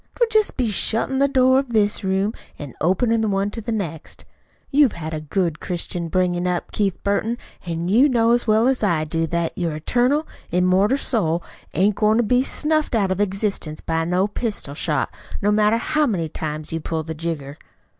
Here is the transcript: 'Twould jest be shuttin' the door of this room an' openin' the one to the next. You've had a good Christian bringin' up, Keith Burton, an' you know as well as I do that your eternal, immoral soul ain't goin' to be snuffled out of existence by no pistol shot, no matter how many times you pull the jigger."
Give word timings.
'Twould 0.15 0.31
jest 0.31 0.57
be 0.57 0.65
shuttin' 0.65 1.19
the 1.19 1.27
door 1.27 1.59
of 1.59 1.73
this 1.73 2.03
room 2.03 2.33
an' 2.57 2.73
openin' 2.81 3.21
the 3.21 3.27
one 3.27 3.51
to 3.51 3.61
the 3.61 3.71
next. 3.71 4.25
You've 4.71 4.93
had 4.93 5.13
a 5.13 5.21
good 5.21 5.59
Christian 5.59 6.07
bringin' 6.07 6.47
up, 6.47 6.71
Keith 6.71 6.97
Burton, 7.03 7.37
an' 7.67 7.87
you 7.87 8.09
know 8.09 8.31
as 8.31 8.47
well 8.47 8.67
as 8.67 8.81
I 8.81 9.03
do 9.03 9.27
that 9.27 9.55
your 9.55 9.75
eternal, 9.75 10.25
immoral 10.49 10.97
soul 10.97 11.43
ain't 11.75 11.97
goin' 11.97 12.17
to 12.17 12.23
be 12.23 12.41
snuffled 12.41 12.95
out 12.95 13.11
of 13.11 13.21
existence 13.21 13.79
by 13.79 14.03
no 14.03 14.27
pistol 14.27 14.73
shot, 14.73 15.11
no 15.39 15.51
matter 15.51 15.77
how 15.77 16.07
many 16.07 16.27
times 16.27 16.73
you 16.73 16.79
pull 16.79 17.03
the 17.03 17.13
jigger." 17.13 17.59